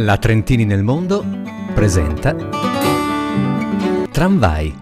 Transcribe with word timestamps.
La 0.00 0.16
Trentini 0.16 0.64
nel 0.64 0.84
mondo 0.84 1.24
presenta 1.74 2.32
Tramvai. 4.08 4.78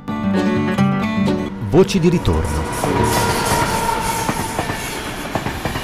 Voci 1.70 1.98
di 1.98 2.10
ritorno. 2.10 2.58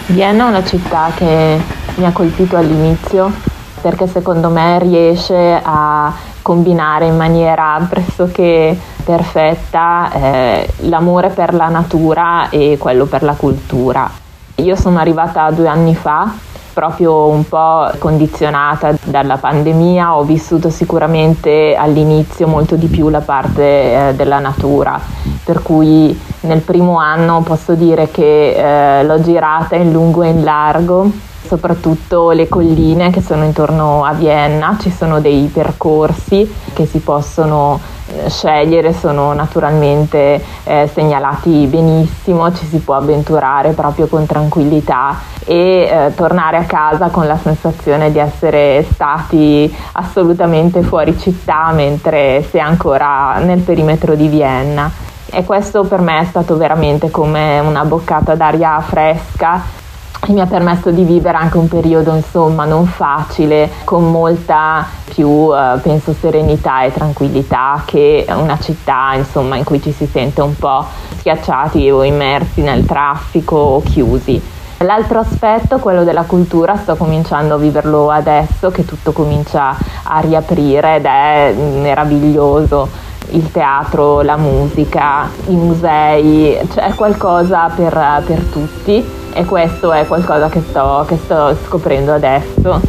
Vienna 0.09 0.45
è 0.45 0.49
una 0.49 0.65
città 0.65 1.13
che 1.15 1.59
mi 1.95 2.05
ha 2.05 2.13
colpito 2.13 2.59
all'inizio 2.59 3.33
perché 3.81 4.07
secondo 4.07 4.51
me 4.51 4.79
riesce 4.81 5.59
a 5.65 6.13
combinare 6.43 7.07
in 7.07 7.17
maniera 7.17 7.87
pressoché 7.89 8.79
perfetta 9.03 10.13
eh, 10.13 10.69
l'amore 10.81 11.31
per 11.31 11.55
la 11.55 11.69
natura 11.69 12.51
e 12.51 12.77
quello 12.79 13.07
per 13.07 13.23
la 13.23 13.33
cultura. 13.33 14.11
Io 14.57 14.77
sono 14.77 14.99
arrivata 14.99 15.51
due 15.53 15.69
anni 15.69 15.95
fa 15.95 16.51
proprio 16.73 17.27
un 17.27 17.47
po' 17.49 17.91
condizionata 17.99 18.95
dalla 19.05 19.37
pandemia, 19.37 20.17
ho 20.17 20.23
vissuto 20.23 20.71
sicuramente 20.71 21.75
all'inizio 21.77 22.47
molto 22.47 22.77
di 22.77 22.87
più 22.87 23.09
la 23.09 23.21
parte 23.21 23.63
eh, 24.09 24.15
della 24.15 24.39
natura, 24.39 25.01
per 25.45 25.63
cui 25.63 26.19
nel 26.41 26.61
primo 26.61 26.99
anno 26.99 27.43
posso 27.43 27.75
dire 27.75 28.11
che 28.11 29.01
eh, 29.01 29.05
l'ho 29.05 29.21
girata 29.21 29.77
in 29.77 29.93
lungo 29.93 30.23
e 30.23 30.29
in 30.29 30.43
largo, 30.43 31.11
soprattutto 31.47 32.31
le 32.31 32.49
colline 32.49 33.11
che 33.11 33.21
sono 33.21 33.45
intorno 33.45 34.05
a 34.05 34.13
Vienna, 34.13 34.77
ci 34.81 34.91
sono 34.91 35.21
dei 35.21 35.51
percorsi 35.53 36.51
che 36.73 36.87
si 36.87 36.99
possono 36.99 37.81
scegliere 38.29 38.93
sono 38.93 39.33
naturalmente 39.33 40.43
eh, 40.65 40.91
segnalati 40.93 41.67
benissimo, 41.67 42.53
ci 42.53 42.67
si 42.67 42.79
può 42.79 42.95
avventurare 42.95 43.73
proprio 43.73 44.07
con 44.07 44.27
tranquillità 44.27 45.19
e 45.45 45.89
eh, 45.91 46.15
tornare 46.15 46.57
a 46.57 46.65
casa 46.65 47.09
con 47.09 47.27
la 47.27 47.37
sensazione 47.37 48.13
di 48.13 48.19
essere 48.19 48.85
stati 48.93 49.75
assolutamente 49.93 50.83
fuori 50.83 51.19
città 51.19 51.71
mentre 51.73 52.45
si 52.49 52.59
è 52.59 52.61
ancora 52.61 53.39
nel 53.39 53.61
perimetro 53.61 54.15
di 54.15 54.29
Vienna. 54.29 54.91
E 55.35 55.45
questo 55.45 55.85
per 55.85 56.01
me 56.01 56.21
è 56.21 56.25
stato 56.25 56.59
veramente 56.59 57.11
come 57.11 57.59
una 57.59 57.85
boccata 57.85 58.35
d'aria 58.35 58.79
fresca 58.81 59.81
mi 60.29 60.41
ha 60.41 60.47
permesso 60.47 60.91
di 60.91 61.03
vivere 61.03 61.37
anche 61.37 61.59
un 61.59 61.69
periodo 61.69 62.15
insomma 62.15 62.65
non 62.65 62.87
facile 62.87 63.69
con 63.85 64.11
molta 64.11 64.87
più 65.13 65.53
eh, 65.53 65.79
penso 65.81 66.15
serenità 66.19 66.85
e 66.85 66.93
tranquillità 66.93 67.83
che 67.85 68.25
una 68.29 68.59
città 68.59 69.15
insomma 69.15 69.57
in 69.57 69.65
cui 69.65 69.83
ci 69.83 69.93
si 69.93 70.07
sente 70.07 70.41
un 70.41 70.57
po' 70.57 70.87
schiacciati 71.19 71.91
o 71.91 72.03
immersi 72.03 72.63
nel 72.63 72.85
traffico 72.85 73.57
o 73.57 73.83
chiusi. 73.83 74.41
L'altro 74.79 75.21
aspetto, 75.21 75.79
quello 75.79 76.03
della 76.03 76.25
cultura, 76.25 76.77
sto 76.77 76.97
cominciando 76.97 77.55
a 77.55 77.59
viverlo 77.59 78.11
adesso 78.11 78.73
che 78.73 78.85
tutto 78.85 79.13
comincia 79.13 79.77
a 80.03 80.19
riaprire 80.19 80.97
ed 80.97 81.05
è 81.05 81.55
meraviglioso 81.55 83.11
il 83.33 83.51
teatro, 83.51 84.23
la 84.23 84.37
musica, 84.37 85.29
i 85.47 85.55
musei, 85.55 86.57
c'è 86.69 86.75
cioè 86.75 86.95
qualcosa 86.95 87.69
per, 87.69 88.23
per, 88.27 88.41
tutti 88.53 89.05
e 89.33 89.45
questo 89.45 89.93
è 89.93 90.07
qualcosa 90.07 90.49
che 90.49 90.63
sto, 90.69 91.05
che 91.07 91.17
sto 91.17 91.57
scoprendo 91.65 92.13
adesso 92.13 92.81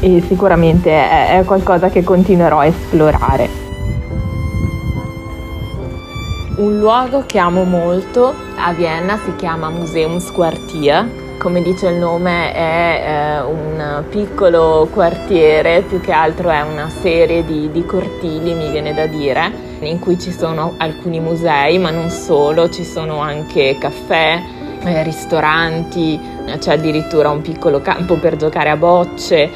e 0.00 0.22
sicuramente 0.26 0.90
è, 0.90 1.38
è 1.38 1.44
qualcosa 1.44 1.88
che 1.88 2.04
continuerò 2.04 2.60
a 2.60 2.66
esplorare. 2.66 3.66
Un 6.56 6.78
luogo 6.78 7.22
che 7.24 7.38
amo 7.38 7.62
molto 7.64 8.34
a 8.56 8.72
Vienna 8.72 9.16
si 9.24 9.34
chiama 9.36 9.70
Museumsquartier 9.70 11.27
come 11.38 11.62
dice 11.62 11.86
il 11.86 11.94
nome 11.94 12.52
è 12.52 13.02
eh, 13.06 13.40
un 13.42 14.04
piccolo 14.10 14.88
quartiere, 14.92 15.82
più 15.82 16.00
che 16.00 16.12
altro 16.12 16.50
è 16.50 16.60
una 16.60 16.90
serie 16.90 17.44
di, 17.44 17.70
di, 17.70 17.86
cortili, 17.86 18.54
mi 18.54 18.70
viene 18.70 18.92
da 18.92 19.06
dire, 19.06 19.50
in 19.80 20.00
cui 20.00 20.18
ci 20.18 20.32
sono 20.32 20.74
alcuni 20.76 21.20
musei, 21.20 21.78
ma 21.78 21.90
non 21.90 22.10
solo, 22.10 22.68
ci 22.68 22.84
sono 22.84 23.20
anche 23.20 23.76
caffè, 23.78 24.42
eh, 24.84 25.02
ristoranti, 25.04 26.20
c'è 26.58 26.72
addirittura 26.72 27.30
un 27.30 27.40
piccolo 27.40 27.80
campo 27.80 28.16
per 28.16 28.36
giocare 28.36 28.70
a 28.70 28.76
bocce, 28.76 29.48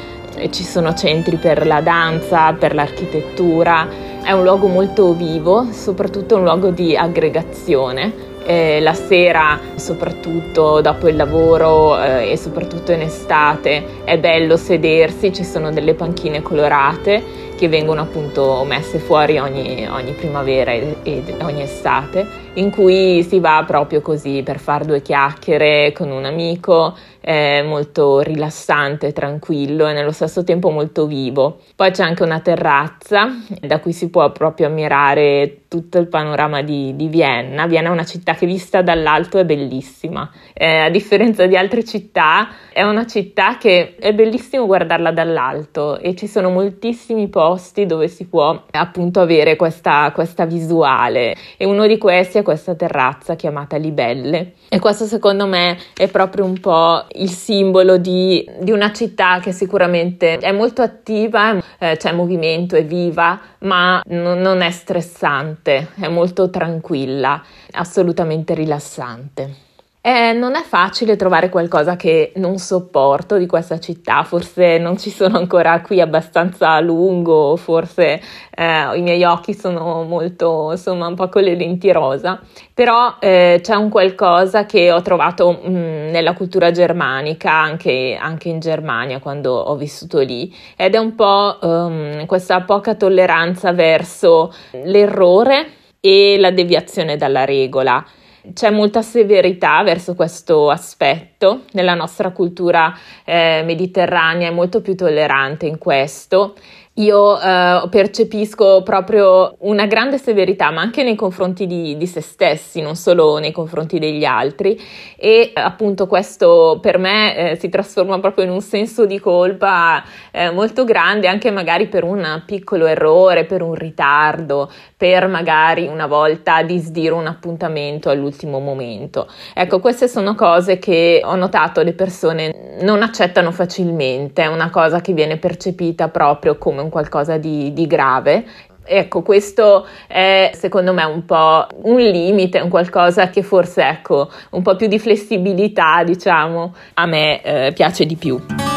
ci 0.49 0.63
sono 0.63 0.93
centri 0.93 1.35
per 1.35 1.67
la 1.67 1.81
danza, 1.81 2.53
per 2.53 2.73
l'architettura. 2.73 3.87
È 4.23 4.31
un 4.31 4.43
luogo 4.43 4.67
molto 4.67 5.13
vivo, 5.13 5.67
soprattutto 5.71 6.37
un 6.37 6.43
luogo 6.43 6.69
di 6.69 6.95
aggregazione 6.95 8.31
eh, 8.45 8.79
la 8.81 8.93
sera, 8.93 9.59
soprattutto 9.75 10.81
dopo 10.81 11.07
il 11.07 11.15
lavoro 11.15 12.01
eh, 12.01 12.31
e 12.31 12.37
soprattutto 12.37 12.91
in 12.91 13.01
estate, 13.01 14.03
è 14.03 14.17
bello 14.17 14.57
sedersi, 14.57 15.33
ci 15.33 15.43
sono 15.43 15.71
delle 15.71 15.93
panchine 15.93 16.41
colorate 16.41 17.51
che 17.55 17.69
vengono 17.69 18.01
appunto 18.01 18.63
messe 18.65 18.99
fuori 18.99 19.37
ogni, 19.37 19.87
ogni 19.87 20.11
primavera 20.13 20.71
e, 20.71 20.97
e 21.03 21.23
ogni 21.41 21.61
estate, 21.61 22.27
in 22.55 22.69
cui 22.69 23.23
si 23.23 23.39
va 23.39 23.63
proprio 23.65 24.01
così 24.01 24.41
per 24.43 24.59
fare 24.59 24.85
due 24.85 25.01
chiacchiere 25.01 25.91
con 25.93 26.11
un 26.11 26.25
amico, 26.25 26.93
è 27.23 27.61
molto 27.61 28.19
rilassante, 28.19 29.13
tranquillo 29.13 29.87
e 29.87 29.93
nello 29.93 30.11
stesso 30.11 30.43
tempo 30.43 30.69
molto 30.71 31.07
vivo. 31.07 31.61
Poi 31.73 31.89
c'è 31.91 32.03
anche 32.03 32.21
una 32.21 32.41
terrazza 32.41 33.29
da 33.61 33.79
cui 33.79 33.93
si 33.93 34.09
può 34.09 34.29
proprio 34.33 34.67
ammirare 34.67 35.59
tutto 35.69 35.99
il 35.99 36.07
panorama 36.07 36.61
di, 36.61 36.97
di 36.97 37.07
Vienna. 37.07 37.65
Vienna 37.65 37.87
è 37.87 37.91
una 37.91 38.03
città 38.03 38.33
che 38.33 38.45
vista 38.45 38.81
dall'alto 38.81 39.39
è 39.39 39.45
bellissima, 39.45 40.29
eh, 40.53 40.79
a 40.79 40.89
differenza 40.89 41.45
di 41.45 41.55
altre 41.55 41.85
città 41.85 42.49
è 42.73 42.83
una 42.83 43.05
città 43.07 43.57
che 43.57 43.95
è 43.95 44.13
bellissimo 44.13 44.65
guardarla 44.65 45.11
dall'alto 45.11 45.97
e 45.99 46.15
ci 46.15 46.27
sono 46.27 46.49
moltissimi 46.49 47.29
posti 47.29 47.85
dove 47.85 48.07
si 48.07 48.27
può 48.27 48.65
appunto 48.69 49.21
avere 49.21 49.55
questa, 49.55 50.11
questa 50.13 50.45
visuale 50.45 51.35
e 51.55 51.65
uno 51.65 51.87
di 51.87 51.97
questi 51.97 52.39
è 52.39 52.43
questa 52.43 52.75
terrazza 52.75 53.35
chiamata 53.35 53.77
Libelle 53.77 54.53
e 54.69 54.79
questo 54.79 55.05
secondo 55.05 55.47
me 55.47 55.77
è 55.95 56.07
proprio 56.09 56.45
un 56.45 56.59
po' 56.59 57.05
il 57.15 57.29
simbolo 57.29 57.97
di, 57.97 58.47
di 58.59 58.71
una 58.71 58.91
città 58.91 59.39
che 59.39 59.51
sicuramente 59.51 60.37
è 60.37 60.51
molto 60.51 60.81
attiva, 60.81 61.57
eh, 61.77 61.97
c'è 61.97 62.11
movimento, 62.13 62.75
è 62.75 62.85
viva, 62.85 63.39
ma 63.59 64.01
n- 64.05 64.39
non 64.41 64.61
è 64.61 64.71
stressante, 64.71 65.89
è 65.99 66.07
molto 66.07 66.49
tranquilla, 66.49 67.41
assolutamente 67.71 68.53
rilassante. 68.53 69.62
Eh, 70.05 70.33
non 70.33 70.55
è 70.55 70.63
facile 70.63 71.15
trovare 71.15 71.47
qualcosa 71.47 71.95
che 71.95 72.33
non 72.35 72.57
sopporto 72.57 73.37
di 73.37 73.45
questa 73.45 73.79
città, 73.79 74.23
forse 74.23 74.77
non 74.77 74.97
ci 74.97 75.09
sono 75.09 75.37
ancora 75.37 75.79
qui 75.79 76.01
abbastanza 76.01 76.71
a 76.71 76.81
lungo, 76.81 77.55
forse 77.55 78.19
eh, 78.53 78.97
i 78.97 79.01
miei 79.01 79.23
occhi 79.23 79.53
sono 79.53 80.03
molto, 80.03 80.71
insomma, 80.71 81.07
un 81.07 81.15
po' 81.15 81.29
con 81.29 81.43
le 81.43 81.55
lenti 81.55 81.89
rosa, 81.93 82.41
però 82.73 83.15
eh, 83.21 83.61
c'è 83.63 83.75
un 83.75 83.87
qualcosa 83.87 84.65
che 84.65 84.91
ho 84.91 85.01
trovato 85.01 85.61
mh, 85.63 85.69
mm, 85.69 86.09
nella 86.11 86.33
cultura 86.33 86.71
germanica, 86.71 87.53
anche, 87.53 88.17
anche, 88.19 88.49
in 88.49 88.59
Germania 88.59 89.19
quando 89.21 89.53
ho 89.53 89.77
vissuto 89.77 90.19
lì, 90.19 90.53
ed 90.75 90.95
è 90.95 90.97
un 90.97 91.15
po' 91.15 91.59
um, 91.61 92.25
questa 92.25 92.59
poca 92.63 92.95
tolleranza 92.95 93.71
verso 93.71 94.53
l'errore 94.83 95.65
e 96.01 96.35
la 96.37 96.51
deviazione 96.51 97.15
dalla 97.15 97.45
regola. 97.45 98.05
C'è 98.51 98.71
molta 98.71 99.01
severità 99.01 99.81
verso 99.83 100.15
questo 100.15 100.69
aspetto, 100.69 101.61
nella 101.71 101.93
nostra 101.93 102.31
cultura 102.31 102.93
eh, 103.23 103.63
mediterranea 103.63 104.49
è 104.49 104.51
molto 104.51 104.81
più 104.81 104.97
tollerante 104.97 105.65
in 105.65 105.77
questo 105.77 106.53
io 106.95 107.39
eh, 107.39 107.87
percepisco 107.89 108.83
proprio 108.83 109.55
una 109.59 109.87
grande 109.87 110.19
severità, 110.19 110.69
ma 110.69 110.81
anche 110.81 111.01
nei 111.01 111.15
confronti 111.15 111.65
di, 111.65 111.97
di, 111.97 112.05
se 112.05 112.21
stessi, 112.21 112.81
non 112.81 112.95
solo 112.95 113.39
nei 113.39 113.51
confronti 113.51 113.97
degli 113.97 114.23
altri. 114.25 114.79
E 115.17 115.51
appunto 115.55 116.05
questo 116.05 116.77
per 116.81 116.99
me 116.99 117.35
eh, 117.35 117.55
si 117.55 117.69
trasforma 117.69 118.19
proprio 118.19 118.45
in 118.45 118.51
un 118.51 118.61
senso 118.61 119.07
di 119.07 119.19
colpa 119.19 120.03
eh, 120.31 120.51
molto 120.51 120.83
grande, 120.83 121.27
anche 121.27 121.49
magari 121.49 121.87
per 121.87 122.03
un 122.03 122.43
piccolo 122.45 122.85
errore, 122.85 123.45
per 123.45 123.63
un 123.63 123.73
ritardo, 123.73 124.71
per 124.95 125.27
magari 125.27 125.87
una 125.87 126.05
volta 126.05 126.61
disdire 126.61 127.13
un 127.13 127.25
appuntamento 127.25 128.11
all'ultimo 128.11 128.59
momento. 128.59 129.27
Ecco, 129.55 129.79
queste 129.79 130.07
sono 130.07 130.35
cose 130.35 130.77
che 130.77 131.21
ho 131.23 131.35
notato 131.35 131.81
le 131.81 131.93
persone 131.93 132.77
non 132.81 133.01
accettano 133.01 133.51
facilmente, 133.51 134.43
è 134.43 134.47
una 134.47 134.69
cosa 134.69 135.01
che 135.01 135.13
viene 135.13 135.37
percepita 135.37 136.09
proprio 136.09 136.57
come 136.57 136.81
un 136.83 136.89
qualcosa 136.89 137.37
di, 137.37 137.73
di 137.73 137.87
grave 137.87 138.45
Ecco, 138.85 139.21
questo 139.21 139.85
è 140.07 140.51
secondo 140.53 140.93
me 140.93 141.03
un 141.05 141.23
po' 141.23 141.65
un 141.83 141.99
limite, 141.99 142.59
un 142.59 142.69
qualcosa 142.69 143.29
che 143.29 143.41
forse, 143.41 143.87
ecco, 143.87 144.29
un 144.51 144.61
po' 144.61 144.75
più 144.75 144.87
di 144.87 144.99
flessibilità, 144.99 146.03
diciamo, 146.03 146.73
a 146.95 147.05
me 147.05 147.41
eh, 147.41 147.71
piace 147.73 148.05
di 148.05 148.15
più. 148.15 148.72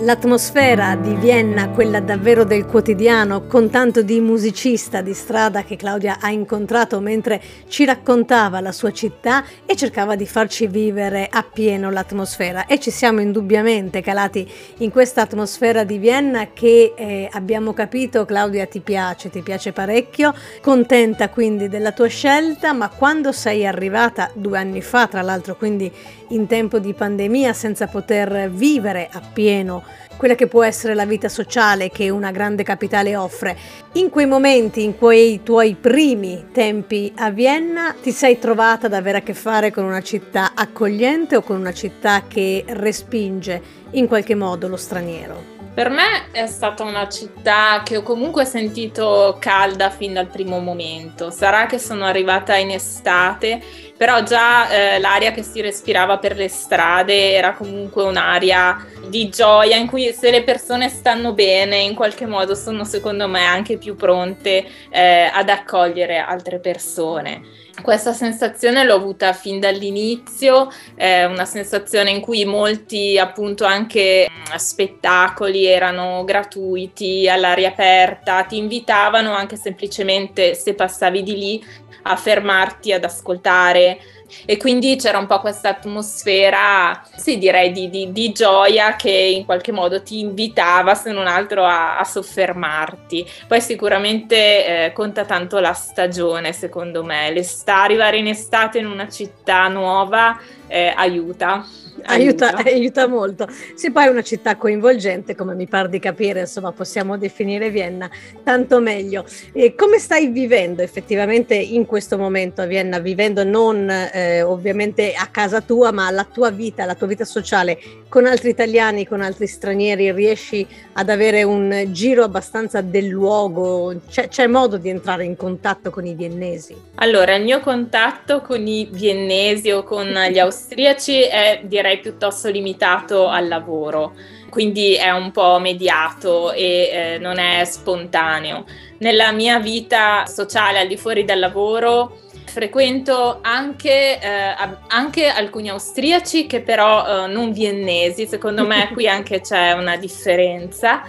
L'atmosfera 0.00 0.94
di 0.94 1.14
Vienna, 1.14 1.70
quella 1.70 2.00
davvero 2.00 2.44
del 2.44 2.66
quotidiano, 2.66 3.46
con 3.46 3.70
tanto 3.70 4.02
di 4.02 4.20
musicista 4.20 5.00
di 5.00 5.14
strada 5.14 5.64
che 5.64 5.76
Claudia 5.76 6.18
ha 6.20 6.30
incontrato 6.30 7.00
mentre 7.00 7.40
ci 7.66 7.86
raccontava 7.86 8.60
la 8.60 8.72
sua 8.72 8.92
città 8.92 9.42
e 9.64 9.74
cercava 9.74 10.14
di 10.14 10.26
farci 10.26 10.66
vivere 10.66 11.26
appieno 11.30 11.90
l'atmosfera. 11.90 12.66
E 12.66 12.78
ci 12.78 12.90
siamo 12.90 13.22
indubbiamente 13.22 14.02
calati 14.02 14.46
in 14.78 14.90
questa 14.90 15.22
atmosfera 15.22 15.82
di 15.82 15.96
Vienna 15.96 16.48
che 16.52 16.92
eh, 16.94 17.30
abbiamo 17.32 17.72
capito, 17.72 18.26
Claudia, 18.26 18.66
ti 18.66 18.80
piace, 18.80 19.30
ti 19.30 19.40
piace 19.40 19.72
parecchio. 19.72 20.34
Contenta 20.60 21.30
quindi 21.30 21.68
della 21.68 21.92
tua 21.92 22.08
scelta, 22.08 22.74
ma 22.74 22.90
quando 22.90 23.32
sei 23.32 23.66
arrivata 23.66 24.30
due 24.34 24.58
anni 24.58 24.82
fa, 24.82 25.06
tra 25.06 25.22
l'altro, 25.22 25.56
quindi 25.56 25.90
in 26.30 26.46
tempo 26.46 26.78
di 26.78 26.92
pandemia, 26.92 27.54
senza 27.54 27.86
poter 27.86 28.50
vivere 28.50 29.08
appieno 29.10 29.85
quella 30.16 30.34
che 30.34 30.46
può 30.46 30.62
essere 30.62 30.94
la 30.94 31.04
vita 31.04 31.28
sociale 31.28 31.90
che 31.90 32.10
una 32.10 32.30
grande 32.30 32.62
capitale 32.62 33.16
offre. 33.16 33.56
In 33.92 34.10
quei 34.10 34.26
momenti, 34.26 34.82
in 34.82 34.96
quei 34.96 35.42
tuoi 35.42 35.74
primi 35.74 36.46
tempi 36.52 37.12
a 37.16 37.30
Vienna, 37.30 37.94
ti 38.00 38.10
sei 38.10 38.38
trovata 38.38 38.86
ad 38.86 38.94
avere 38.94 39.18
a 39.18 39.22
che 39.22 39.34
fare 39.34 39.70
con 39.70 39.84
una 39.84 40.02
città 40.02 40.52
accogliente 40.54 41.36
o 41.36 41.42
con 41.42 41.58
una 41.58 41.72
città 41.72 42.22
che 42.26 42.64
respinge 42.66 43.84
in 43.90 44.06
qualche 44.06 44.34
modo 44.34 44.68
lo 44.68 44.76
straniero? 44.76 45.54
Per 45.76 45.90
me 45.90 46.30
è 46.32 46.46
stata 46.46 46.84
una 46.84 47.06
città 47.06 47.82
che 47.84 47.98
ho 47.98 48.02
comunque 48.02 48.46
sentito 48.46 49.36
calda 49.38 49.90
fin 49.90 50.14
dal 50.14 50.26
primo 50.26 50.58
momento. 50.58 51.30
Sarà 51.30 51.66
che 51.66 51.78
sono 51.78 52.06
arrivata 52.06 52.56
in 52.56 52.70
estate, 52.70 53.62
però 53.96 54.22
già 54.22 54.68
eh, 54.68 54.98
l'aria 54.98 55.32
che 55.32 55.42
si 55.42 55.60
respirava 55.60 56.18
per 56.18 56.36
le 56.36 56.48
strade 56.48 57.32
era 57.32 57.54
comunque 57.54 58.02
un'aria 58.02 58.84
di 59.08 59.28
gioia 59.28 59.76
in 59.76 59.86
cui 59.86 60.12
se 60.12 60.30
le 60.30 60.42
persone 60.42 60.88
stanno 60.88 61.32
bene 61.32 61.76
in 61.78 61.94
qualche 61.94 62.26
modo 62.26 62.54
sono 62.54 62.84
secondo 62.84 63.28
me 63.28 63.44
anche 63.44 63.78
più 63.78 63.96
pronte 63.96 64.66
eh, 64.90 65.30
ad 65.32 65.48
accogliere 65.48 66.18
altre 66.18 66.58
persone. 66.58 67.64
Questa 67.82 68.14
sensazione 68.14 68.84
l'ho 68.84 68.94
avuta 68.94 69.34
fin 69.34 69.60
dall'inizio, 69.60 70.70
è 70.94 71.24
una 71.24 71.44
sensazione 71.44 72.10
in 72.10 72.20
cui 72.20 72.46
molti 72.46 73.18
appunto 73.18 73.64
anche 73.64 74.26
mm, 74.30 74.54
spettacoli 74.56 75.66
erano 75.66 76.24
gratuiti, 76.24 77.28
all'aria 77.28 77.68
aperta, 77.68 78.42
ti 78.44 78.56
invitavano 78.56 79.34
anche 79.34 79.56
semplicemente 79.56 80.54
se 80.54 80.74
passavi 80.74 81.22
di 81.22 81.36
lì 81.36 81.64
a 82.06 82.16
fermarti 82.16 82.92
ad 82.92 83.04
ascoltare 83.04 83.98
e 84.44 84.56
quindi 84.56 84.96
c'era 84.96 85.18
un 85.18 85.26
po' 85.26 85.40
questa 85.40 85.70
atmosfera, 85.70 87.02
sì 87.16 87.38
direi 87.38 87.72
di, 87.72 87.88
di, 87.90 88.12
di, 88.12 88.32
gioia 88.32 88.96
che 88.96 89.10
in 89.10 89.44
qualche 89.44 89.72
modo 89.72 90.02
ti 90.02 90.20
invitava 90.20 90.94
se 90.94 91.12
non 91.12 91.26
altro 91.26 91.64
a, 91.64 91.98
a 91.98 92.04
soffermarti. 92.04 93.26
Poi 93.46 93.60
sicuramente 93.60 94.86
eh, 94.86 94.92
conta 94.92 95.24
tanto 95.24 95.58
la 95.58 95.72
stagione 95.72 96.52
secondo 96.52 97.04
me, 97.04 97.32
L'est- 97.32 97.68
arrivare 97.68 98.18
in 98.18 98.28
estate 98.28 98.78
in 98.78 98.86
una 98.86 99.08
città 99.08 99.68
nuova 99.68 100.38
eh, 100.68 100.92
aiuta. 100.94 101.64
Aiuta, 102.04 102.54
aiuta, 102.56 103.08
molto. 103.08 103.48
Se 103.74 103.90
poi 103.90 104.06
è 104.06 104.08
una 104.08 104.22
città 104.22 104.56
coinvolgente, 104.56 105.34
come 105.34 105.54
mi 105.54 105.66
pare 105.66 105.88
di 105.88 105.98
capire, 105.98 106.40
insomma, 106.40 106.70
possiamo 106.72 107.16
definire 107.16 107.70
Vienna, 107.70 108.08
tanto 108.44 108.80
meglio. 108.80 109.24
E 109.52 109.74
come 109.74 109.98
stai 109.98 110.28
vivendo 110.28 110.82
effettivamente 110.82 111.54
in 111.54 111.86
questo 111.86 112.18
momento 112.18 112.60
a 112.60 112.66
Vienna? 112.66 112.98
Vivendo 112.98 113.44
non 113.44 113.88
eh, 114.16 114.42
ovviamente 114.42 115.14
a 115.14 115.26
casa 115.28 115.62
tua, 115.62 115.90
ma 115.90 116.10
la 116.10 116.24
tua 116.24 116.50
vita, 116.50 116.84
la 116.84 116.94
tua 116.94 117.06
vita 117.06 117.24
sociale 117.24 117.78
con 118.08 118.26
altri 118.26 118.50
italiani, 118.50 119.06
con 119.06 119.22
altri 119.22 119.46
stranieri, 119.46 120.12
riesci 120.12 120.66
ad 120.92 121.08
avere 121.08 121.42
un 121.42 121.86
giro 121.88 122.24
abbastanza 122.24 122.82
del 122.82 123.06
luogo? 123.06 123.94
C'è, 124.08 124.28
c'è 124.28 124.46
modo 124.46 124.76
di 124.76 124.90
entrare 124.90 125.24
in 125.24 125.36
contatto 125.36 125.90
con 125.90 126.04
i 126.06 126.14
viennesi? 126.14 126.76
Allora, 126.96 127.34
il 127.34 127.44
mio 127.44 127.60
contatto 127.60 128.42
con 128.42 128.66
i 128.66 128.88
viennesi 128.90 129.70
o 129.70 129.82
con 129.82 130.06
gli 130.30 130.38
austriaci 130.38 131.22
è 131.22 131.60
direi 131.64 131.96
direi 131.96 131.98
piuttosto 132.00 132.48
limitato 132.48 133.28
al 133.28 133.48
lavoro, 133.48 134.14
quindi 134.50 134.94
è 134.94 135.10
un 135.10 135.30
po' 135.30 135.58
mediato 135.58 136.52
e 136.52 136.90
eh, 136.90 137.18
non 137.18 137.38
è 137.38 137.64
spontaneo. 137.64 138.64
Nella 138.98 139.30
mia 139.32 139.58
vita 139.58 140.24
sociale 140.26 140.80
al 140.80 140.86
di 140.86 140.96
fuori 140.96 141.24
del 141.24 141.38
lavoro 141.38 142.20
frequento 142.56 143.40
anche, 143.42 144.18
eh, 144.18 144.54
anche, 144.88 145.26
alcuni 145.28 145.68
austriaci 145.68 146.46
che 146.46 146.62
però 146.62 147.24
eh, 147.24 147.26
non 147.26 147.52
viennesi, 147.52 148.26
secondo 148.26 148.66
me 148.66 148.88
qui 148.94 149.06
anche 149.06 149.42
c'è 149.42 149.72
una 149.72 149.98
differenza 149.98 151.02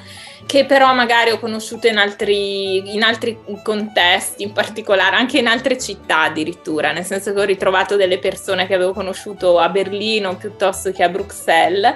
che 0.45 0.65
però 0.65 0.93
magari 0.93 1.31
ho 1.31 1.39
conosciuto 1.39 1.87
in 1.87 1.97
altri, 1.97 2.93
in 2.93 3.01
altri, 3.01 3.37
contesti, 3.63 4.43
in 4.43 4.51
particolare 4.51 5.15
anche 5.15 5.37
in 5.37 5.47
altre 5.47 5.77
città 5.77 6.23
addirittura, 6.23 6.91
nel 6.91 7.05
senso 7.05 7.33
che 7.33 7.39
ho 7.39 7.45
ritrovato 7.45 7.95
delle 7.95 8.19
persone 8.19 8.67
che 8.67 8.73
avevo 8.73 8.91
conosciuto 8.91 9.57
a 9.57 9.69
Berlino 9.69 10.35
piuttosto 10.35 10.91
che 10.91 11.03
a 11.03 11.09
Bruxelles 11.09 11.95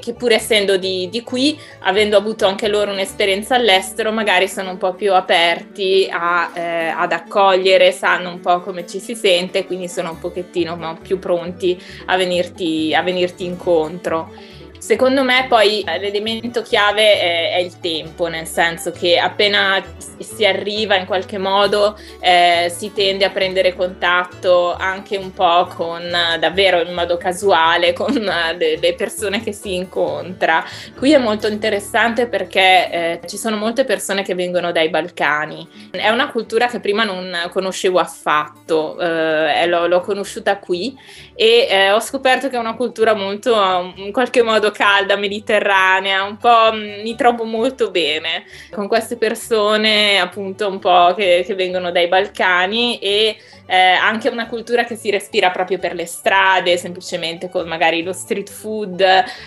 che 0.00 0.12
pur 0.14 0.32
essendo 0.32 0.76
di, 0.76 1.08
di, 1.10 1.22
qui, 1.22 1.58
avendo 1.80 2.16
avuto 2.16 2.46
anche 2.46 2.68
loro 2.68 2.92
un'esperienza 2.92 3.54
all'estero, 3.54 4.12
magari 4.12 4.48
sono 4.48 4.70
un 4.70 4.78
po' 4.78 4.94
più 4.94 5.12
aperti 5.14 6.08
a, 6.10 6.50
eh, 6.54 6.86
ad 6.88 7.12
accogliere, 7.12 7.92
sanno 7.92 8.30
un 8.30 8.40
po' 8.40 8.60
come 8.60 8.86
ci 8.86 8.98
si 8.98 9.14
sente, 9.14 9.66
quindi 9.66 9.88
sono 9.88 10.10
un 10.10 10.18
pochettino 10.18 10.74
no, 10.74 10.98
più 11.00 11.18
pronti 11.18 11.80
a 12.06 12.16
venirti, 12.16 12.94
a 12.94 13.02
venirti 13.02 13.44
incontro. 13.44 14.54
Secondo 14.78 15.24
me 15.24 15.46
poi 15.48 15.82
eh, 15.82 15.98
l'elemento 15.98 16.62
chiave 16.62 17.20
è, 17.20 17.54
è, 17.54 17.58
il 17.58 17.80
tempo, 17.80 18.26
nel 18.28 18.46
senso 18.46 18.90
che 18.90 19.18
appena 19.18 19.82
si 20.18 20.44
arriva 20.44 20.96
in 20.96 21.06
qualche 21.06 21.38
modo 21.38 21.98
eh, 22.20 22.72
si 22.74 22.92
tende 22.92 23.24
a 23.24 23.30
prendere 23.30 23.74
contatto 23.74 24.74
anche 24.74 25.16
un 25.16 25.32
po' 25.32 25.68
con, 25.74 26.02
davvero 26.38 26.80
in 26.80 26.94
modo 26.94 27.16
casuale, 27.16 27.92
con 27.92 28.12
le 28.12 28.78
uh, 28.80 28.94
persone 28.96 29.42
che 29.42 29.52
si 29.52 29.74
incontra. 29.74 30.64
Qui 30.96 31.12
è 31.12 31.18
molto 31.18 31.48
interessante 31.48 32.26
perché 32.26 32.90
eh, 32.90 33.20
ci 33.26 33.36
sono 33.36 33.56
molte 33.56 33.84
persone 33.84 34.22
che 34.22 34.34
vengono 34.34 34.72
dai 34.72 34.88
Balcani. 34.88 35.66
È 35.90 36.08
una 36.08 36.30
cultura 36.30 36.66
che 36.66 36.80
prima 36.80 37.04
non 37.04 37.34
conoscevo 37.50 37.98
affatto, 37.98 38.98
eh, 39.00 39.66
l'ho, 39.66 39.86
l'ho, 39.86 40.00
conosciuta 40.00 40.58
qui 40.58 40.96
e 41.34 41.66
eh, 41.68 41.90
ho 41.90 42.00
scoperto 42.00 42.48
che 42.48 42.56
è 42.56 42.58
una 42.58 42.74
cultura 42.74 43.14
molto 43.14 43.92
in 43.96 44.12
qualche 44.12 44.42
modo 44.42 44.70
calda, 44.76 45.16
mediterranea, 45.16 46.22
un 46.24 46.36
po' 46.36 46.72
mm, 46.72 47.02
mi 47.02 47.16
trovo 47.16 47.44
molto 47.44 47.90
bene 47.90 48.44
con 48.70 48.86
queste 48.88 49.16
persone 49.16 50.18
appunto 50.18 50.68
un 50.68 50.78
po' 50.78 51.14
che, 51.16 51.44
che 51.46 51.54
vengono 51.54 51.90
dai 51.90 52.08
Balcani 52.08 52.98
e 52.98 53.36
eh, 53.66 53.76
anche 53.76 54.28
una 54.28 54.46
cultura 54.46 54.84
che 54.84 54.96
si 54.96 55.10
respira 55.10 55.50
proprio 55.50 55.78
per 55.78 55.94
le 55.94 56.06
strade, 56.06 56.76
semplicemente 56.76 57.48
con 57.48 57.66
magari 57.66 58.02
lo 58.02 58.12
street 58.12 58.50
food. 58.50 59.04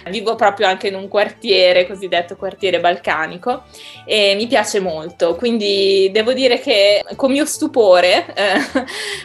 Vivo 0.10 0.36
proprio 0.36 0.68
anche 0.68 0.88
in 0.88 0.96
un 0.96 1.08
quartiere, 1.08 1.88
cosiddetto 1.88 2.36
quartiere 2.36 2.80
balcanico, 2.80 3.64
e 4.06 4.36
mi 4.36 4.48
piace 4.48 4.80
molto. 4.80 5.36
Quindi 5.36 6.10
devo 6.12 6.34
dire 6.34 6.60
che 6.60 7.04
con 7.16 7.32
mio 7.32 7.46
stupore 7.46 8.26
eh, 8.34 8.58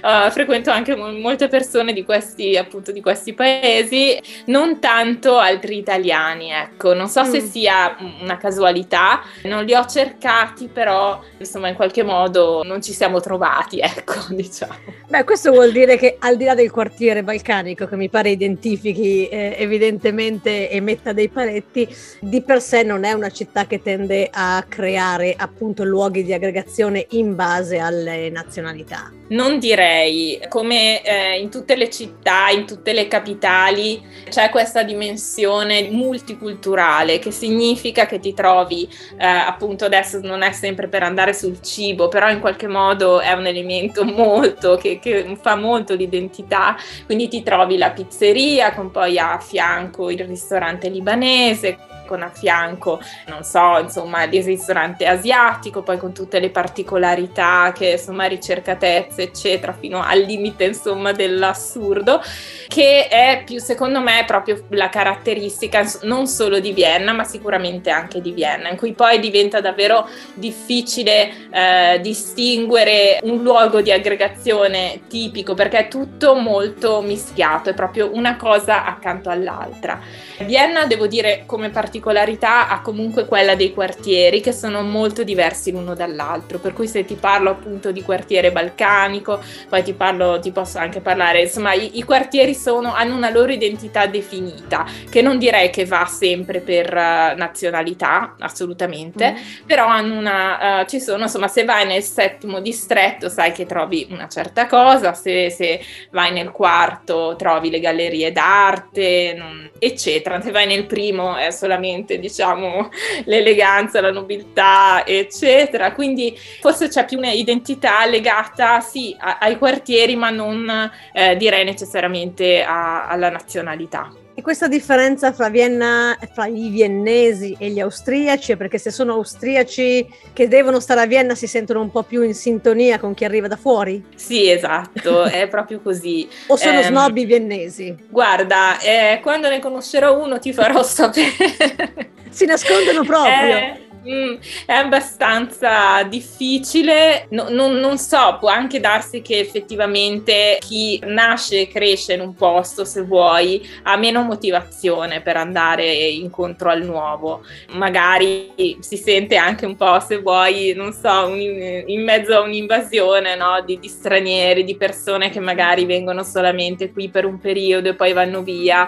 uh, 0.03 0.31
frequento 0.31 0.71
anche 0.71 0.95
molte 0.95 1.49
persone 1.49 1.93
di 1.93 2.05
questi, 2.05 2.57
appunto, 2.57 2.93
di 2.93 3.01
questi 3.01 3.33
paesi, 3.33 4.19
non 4.47 4.81
tanto 4.81 5.39
altri 5.39 5.83
italiani, 5.85 6.51
ecco. 6.51 6.95
Non 6.95 7.09
so 7.09 7.23
mm. 7.23 7.31
se 7.31 7.41
sia 7.41 7.97
una 8.21 8.37
casualità, 8.37 9.23
non 9.45 9.65
li 9.65 9.75
ho 9.75 9.85
cercati, 9.87 10.69
però 10.69 11.21
insomma 11.39 11.69
in 11.69 11.75
qualche 11.75 12.03
modo 12.03 12.63
non 12.65 12.83
ci 12.83 12.93
siamo 12.93 13.21
trovati, 13.21 13.79
ecco, 13.85 14.15
diciamo. 14.31 14.75
Beh, 15.07 15.25
questo 15.25 15.53
vuol 15.53 15.71
dire 15.71 15.99
che 15.99 16.17
al 16.19 16.39
di 16.39 16.45
là 16.45 16.55
del 16.55 16.71
quartiere 16.71 17.23
balcanico, 17.23 17.87
che 17.87 17.95
mi 17.95 18.09
pare 18.09 18.31
identifichi 18.31 19.29
eh, 19.29 19.55
evidentemente 19.59 20.71
e 20.71 20.81
metta 20.81 21.13
dei 21.13 21.29
paletti, 21.29 21.87
di 22.21 22.41
per 22.41 22.63
sé 22.63 22.83
non 22.85 23.05
è 23.05 23.13
una 23.13 23.29
città 23.29 23.67
che 23.67 23.83
tende 23.83 24.31
a 24.33 24.65
creare 24.67 25.35
appunto 25.37 25.85
luoghi 25.85 26.25
di 26.25 26.33
aggregazione 26.33 27.07
in 27.11 27.35
base 27.35 27.79
alle 27.79 28.31
nazionalità. 28.31 29.13
Non 29.27 29.59
direi, 29.59 30.41
come 30.49 31.03
eh, 31.03 31.39
in 31.39 31.51
tutte 31.51 31.77
le 31.77 31.91
città, 31.91 32.49
in 32.49 32.67
tutte 32.67 32.93
le 32.93 33.07
capitali, 33.07 34.03
c'è 34.29 34.49
questa 34.49 34.83
dimensione 34.83 35.89
multiculturale 35.91 37.19
che 37.19 37.31
significa 37.31 38.07
che 38.07 38.21
ti 38.21 38.33
trovi, 38.35 38.89
eh, 39.19 39.27
appunto 39.27 39.85
adesso 39.85 40.21
non 40.23 40.43
è 40.43 40.53
sempre 40.53 40.89
per 40.89 41.03
andare 41.03 41.35
sul 41.35 41.61
cibo, 41.61 42.09
però 42.09 42.31
in 42.31 42.41
qualche 42.41 42.69
modo 42.69 43.21
è 43.21 43.33
un 43.33 43.47
elemento 43.47 44.05
molto 44.05 44.77
che, 44.77 44.94
che 44.99 45.37
fa 45.41 45.57
molto 45.57 45.95
l'identità, 45.95 46.77
quindi 47.07 47.29
ti 47.29 47.43
trovi 47.43 47.77
la 47.77 47.91
pizzeria 47.91 48.73
con 48.73 48.91
poi 48.91 49.19
a 49.19 49.39
fianco 49.39 50.11
il 50.11 50.25
ristorante 50.25 50.89
libanese 50.89 51.79
con 52.05 52.23
a 52.23 52.31
fianco, 52.31 53.01
non 53.27 53.43
so, 53.45 53.79
insomma, 53.79 54.25
il 54.25 54.43
ristorante 54.43 55.07
asiatico, 55.07 55.83
poi 55.83 55.99
con 55.99 56.13
tutte 56.13 56.39
le 56.39 56.51
particolarità 56.51 57.73
che 57.75 57.93
insomma 57.93 58.25
ricercatezze, 58.27 59.23
eccetera, 59.23 59.73
fino 59.73 60.03
al 60.03 60.21
limite 60.21 60.65
insomma 60.65 61.13
dell'assurdo, 61.13 62.21
che 62.69 63.09
è 63.09 63.43
più 63.45 63.61
secondo 63.61 64.01
me 64.01 64.25
proprio 64.27 64.65
la 64.71 64.89
caratteristica 64.89 65.85
non 66.03 66.27
solo 66.27 66.61
di 66.61 66.73
Vienna, 66.73 67.13
ma 67.13 67.25
sicuramente 67.25 67.91
anche 67.91 68.21
di 68.21 68.33
Vienna, 68.33 68.69
in 68.69 68.77
cui 68.77 68.93
poi 68.93 69.19
diventa 69.19 69.61
davvero 69.61 70.09
difficile 70.35 71.31
eh, 71.51 72.01
distinguere 72.01 73.19
un 73.23 73.43
luogo 73.43 73.81
di 73.81 73.93
aggregazione 73.93 75.03
tipico 75.09 75.55
perché 75.55 75.79
è 75.79 75.89
tutto 75.89 76.35
molto 76.35 77.01
mischiato, 77.01 77.71
è 77.71 77.75
proprio 77.75 78.11
una 78.13 78.37
cosa 78.37 78.85
accanto 78.85 79.31
all'altra. 79.31 80.01
Vienna, 80.41 80.87
devo 80.87 81.07
dire, 81.07 81.45
come 81.47 81.71
particolarità 81.95 82.69
ha 82.69 82.81
comunque 82.81 83.27
quella 83.27 83.55
dei 83.55 83.73
quartieri 83.73 84.41
che 84.41 84.53
sono 84.53 84.83
molto 84.83 85.23
diversi 85.23 85.71
l'uno 85.71 85.95
dall'altro, 85.95 86.59
per 86.59 86.73
cui 86.73 86.89
se 86.89 87.05
ti 87.05 87.15
parlo 87.15 87.51
appunto 87.51 87.93
di 87.93 88.03
quartiere 88.03 88.51
balcanico, 88.51 89.41
poi 89.69 89.83
ti 89.85 89.93
parlo, 89.93 90.41
ti 90.41 90.51
posso 90.51 90.79
anche 90.79 91.01
parlare, 91.01 91.43
insomma, 91.43 91.73
i, 91.73 91.99
i 91.99 92.03
quartieri 92.03 92.55
sono, 92.55 92.93
hanno 92.95 93.15
una 93.15 93.31
loro 93.31 93.53
identità 93.53 94.07
definita, 94.07 94.85
che 95.09 95.23
non 95.23 95.39
direi 95.39 95.71
che 95.71 95.85
va 95.85 96.05
sempre 96.07 96.61
per 96.61 96.93
uh, 96.93 97.37
nazionalità, 97.37 98.35
assolutamente, 98.41 99.33
mm. 99.33 99.67
però 99.67 99.87
hanno 99.87 100.19
una, 100.19 100.81
uh, 100.81 100.87
ci 100.87 101.01
sono, 101.01 101.25
insomma, 101.25 101.49
se 101.49 101.65
vai 101.65 101.87
nel 101.87 102.03
settimo 102.03 102.61
distretto 102.61 103.29
sai 103.29 103.53
che 103.53 103.67
trovi 103.67 104.09
una 104.11 104.29
certa 104.29 104.67
cosa, 104.67 105.15
se, 105.15 105.51
se 105.51 105.81
vai 106.11 106.33
nel 106.33 106.51
quarto 106.51 107.35
trovi 107.39 107.71
le 107.71 107.81
gallerie 107.81 108.33
d'arte, 108.33 109.35
non, 109.37 109.71
eccetera 109.79 110.25
eccetera. 110.25 110.41
Se 110.41 110.51
vai 110.51 110.67
nel 110.67 110.87
primo 110.87 111.37
è 111.37 111.51
solamente, 111.51 111.84
diciamo, 112.19 112.89
l'eleganza, 113.25 114.01
la 114.01 114.11
nobiltà, 114.11 115.05
eccetera. 115.07 115.93
Quindi 115.93 116.37
forse 116.61 116.89
c'è 116.89 117.05
più 117.05 117.19
un'identità 117.19 118.05
legata, 118.07 118.81
sì, 118.81 119.15
a, 119.19 119.39
ai 119.41 119.59
quartieri, 119.59 120.17
ma 120.17 120.31
non 120.31 120.91
eh, 121.13 121.37
direi 121.37 121.65
necessariamente 121.65 122.63
a, 122.63 123.07
alla 123.07 123.31
nazionalità. 123.31 124.24
E 124.37 124.43
questa 124.43 124.67
differenza 124.67 125.33
fra 125.33 125.49
Vienna, 125.49 126.19
fra 126.33 126.47
i 126.47 126.69
viennesi 126.69 127.57
e 127.57 127.71
gli 127.71 127.79
austriaci, 127.79 128.57
perché 128.57 128.79
se 128.79 128.91
sono 128.91 129.13
austriaci 129.13 130.09
che 130.33 130.49
devono 130.49 130.81
stare 130.81 131.03
a 131.03 131.07
Vienna 131.07 131.37
si 131.37 131.47
sentono 131.47 131.81
un 131.81 131.93
po' 131.93 132.03
più 132.03 132.23
in 132.23 132.35
sintonia 132.35 132.99
con 132.99 133.15
chi 133.15 133.25
arriva 133.25 133.47
da 133.47 133.55
fuori? 133.55 134.05
Sì, 134.17 134.51
esatto, 134.51 135.23
è 135.23 135.47
proprio 135.47 135.81
così. 135.81 136.29
o 136.49 136.57
sono 136.57 136.81
eh, 136.81 136.83
snobbi 136.83 137.25
viennesi? 137.25 137.97
Guarda, 138.09 138.81
eh, 138.81 139.21
quando 139.23 139.49
ne 139.49 139.61
conoscerò 139.61 140.21
uno 140.21 140.41
ti 140.41 140.53
farò 140.53 140.83
sapere. 140.83 142.11
si 142.31 142.45
nascondono 142.45 143.05
proprio. 143.05 143.57
Eh, 143.57 143.81
Mm, 144.07 144.35
è 144.67 144.73
abbastanza 144.73 146.03
difficile, 146.03 147.27
no, 147.31 147.47
non, 147.49 147.77
non, 147.77 147.97
so, 147.97 148.37
può 148.39 148.51
anche 148.51 148.79
darsi 148.79 149.23
che 149.23 149.39
effettivamente 149.39 150.59
chi 150.61 151.01
nasce 151.07 151.63
e 151.63 151.69
cresce 151.69 152.13
in 152.13 152.21
un 152.21 152.35
posto, 152.35 152.85
se 152.85 153.01
vuoi, 153.01 153.67
ha 153.85 153.97
meno 153.97 154.23
motivazione 154.23 155.23
per 155.23 155.39
andare 155.39 155.91
incontro 155.91 156.69
al 156.69 156.83
nuovo. 156.83 157.45
Magari 157.73 158.53
si 158.81 158.97
sente 158.99 159.37
anche 159.37 159.65
un 159.65 159.75
po', 159.75 159.99
se 160.01 160.19
vuoi, 160.19 160.75
non 160.77 160.93
so, 160.93 161.27
un, 161.27 161.41
in 161.87 162.05
mezzo 162.05 162.35
a 162.35 162.41
un'invasione 162.41 163.37
no? 163.37 163.63
di, 163.65 163.79
di 163.79 163.89
stranieri, 163.89 164.65
di 164.65 164.77
persone 164.77 165.31
che 165.31 165.41
magari 165.41 165.87
vengono 165.87 166.23
solamente 166.25 166.93
qui 166.93 167.09
per 167.09 167.25
un 167.25 167.39
periodo 167.39 167.89
e 167.89 167.95
poi 167.95 168.13
vanno 168.13 168.43
via. 168.43 168.87